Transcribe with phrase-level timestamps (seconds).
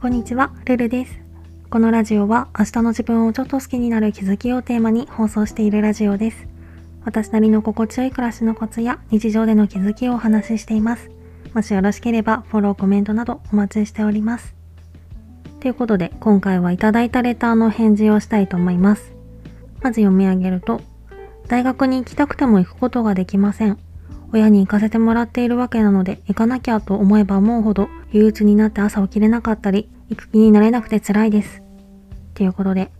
[0.00, 1.18] こんにちは、ルルです。
[1.70, 6.46] このラジオは明日の自分をちょっと好きになる気づきをテーマに放送しているラジオです。
[7.04, 11.10] 私なりの心地よい暮らしのコツや日常での気づきをお話ししています。
[11.52, 14.54] もしよろしければフォロー、コメントなどお待ちしております。
[15.58, 19.12] ということで今回はいただいたレターの返事をしたいと思います。
[19.82, 20.80] まず読み上げると、
[21.48, 23.80] 大学に行きたくても行くことができません。
[24.32, 31.62] 親に行かせてもらっているわけなので行かなきゃと思えば思うほど憂鬱になって朝起きれなかったり行く気になれなくて辛いです。
[32.34, 32.90] ということで、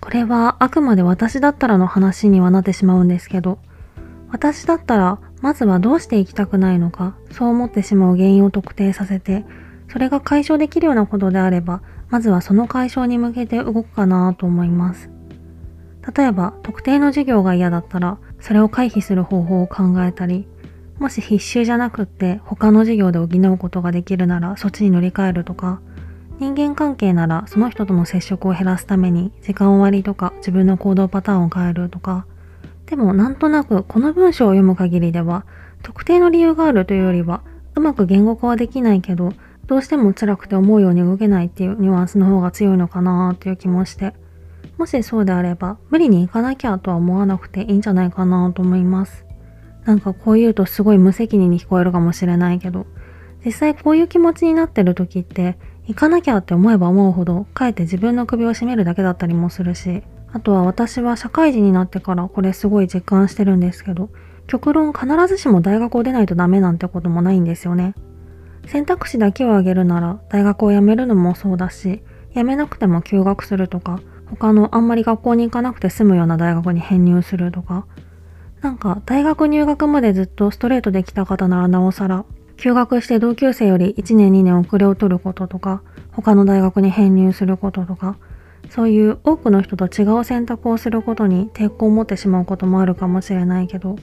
[0.00, 3.58] これはあくまで私だったらの話にはなってしまうんですけど、
[4.30, 9.44] 私だったらまずはどうして行きたくないのか、そう思ってしまう原因を特定させて、
[9.88, 15.10] それが解消できるようなことであれば、まずはその解消に向けて動くかなと思います。
[16.16, 20.46] 例えば、特定の授業が嫌だったら、それを回避する方法を考えたり、
[21.00, 25.80] もし必修じゃなくって他の授業で補うことができるならそっちに乗り換えるとか、
[26.38, 32.26] 人間関係ならその人との接触を減らすために時間割とか自分の行動パターンを変えるとか、
[32.84, 35.46] でもなんとなくこの文章を読む限りでは
[35.82, 37.42] 特定の理由があるというよりは
[37.74, 39.32] うまく言語化はできないけど
[39.66, 44.12] どうしても辛くて思うように動けないっていうニュアンスの方が強いのかなっていう気もして
[44.76, 49.29] もしそうであれば無理に行かなきゃとは思わなくていいんじゃないかなと思います。
[49.84, 52.86] なんかこう言うとすごい無責任に聞こえるかもしれないけど、
[53.44, 64.10] 実際こういう気持ちになってる時って、行かなきゃって思えば思うほど、かえって自分の首を絞めるだけだったりもするし、あとは私は社会人になってからこれすごい実感してるんですけど、
[64.46, 67.94] 極論必ずしも大学を出ないとダメなんてこともないんですよね。
[68.66, 72.02] 選択肢だけを挙げるなら大学を辞めるのもそうだし、
[72.34, 77.86] 辞めなくても休学するとか、他のあんまり学校に行かなくて済むような大学に編入するとか、
[78.62, 82.24] なんか大学入学までずっとストレートで来た方ならなおさら、
[82.58, 85.82] 休学して同級生より1年2年遅れを取ることとか、
[86.12, 88.16] 他の大学に編入することとか、
[88.68, 93.96] そういう多くの人と違う選択をすることに抵抗を持ってしまうこともあるかもしれないけど、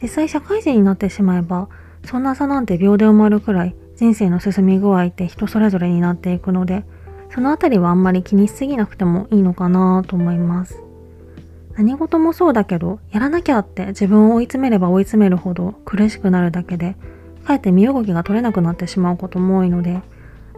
[0.00, 1.68] 実際社会人になってしまえば、
[2.06, 6.86] そんな差なんて秒で埋まるくらい人生の進み具合って人それぞれになっていくので、
[7.28, 10.82] そのあたりはあんまり気にしすぎなくてもいいのかなと思います。
[11.80, 16.94] 何事もそうだけど、やらなきゃって自分を追い詰めれば追い詰めるほど苦しくなるだけで、
[17.46, 20.02] かえって身動きが取れなくなってしまうことも多いので、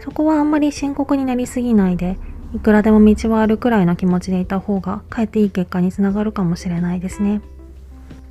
[0.00, 2.16] そこはあんまり深刻になりすぎないで、
[2.54, 7.42] いくらでも道はあるくらいの気持ちでいた方が、かえっていい結果につながるかもしれないですね。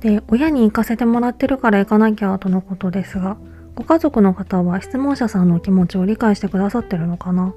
[0.00, 3.36] で、親に行かせてもらってるから行かなきゃとのことですが、
[3.76, 7.54] ご家族の方は質問者さんの気持ちを理解してくださってるのかな？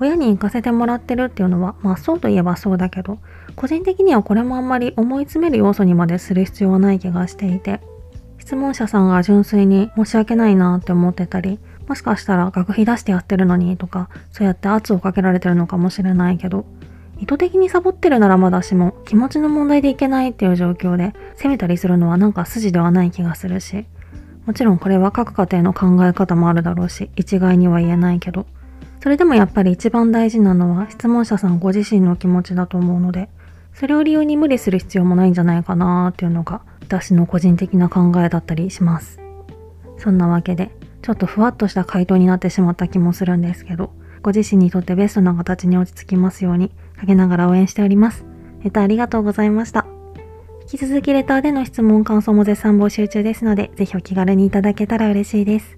[0.00, 3.18] 親に行かせてもらってるっていうのは、まあそうといえばそうだけど、
[3.56, 7.80] 個人的にはこれもあんまり思い詰める要素にまでする必要はない気がしていて、
[8.38, 16.64] 質問者さんが純粋に申し訳ないなって思ってたり、もしかしたら学費出してやってるのにとか、そうやって圧をかけられてるのかもしれないけど、
[17.18, 23.86] 意図的にサボってるならまだしも、気持ちの問題でいけないっていう状況で、責めたりするのはなんか筋ではない気がするし、
[24.46, 28.46] もちろんこれは各家庭の考え方もあるだろうし、一概には言えないけど、
[29.00, 33.28] それでもやっぱり一番大事なのは質問者さんご自身の気持ちだと思うので、
[33.74, 39.20] それを理由に無理する必要もないんじゃないかなっていうのが私の個人的な考えだったりします。
[39.98, 40.70] そんなわけで、
[41.02, 48.24] ちょっとふわっとした回答になってしまった気もするんですけど、ご自身にとってベストな形に落ち着きますように、陰ながら応援しております。
[48.64, 49.86] レタありがとうございました。
[50.62, 55.77] 引き続きレターでの質問、感想も絶賛募集中ですので、ぜひお気軽にいただけたら嬉しいです。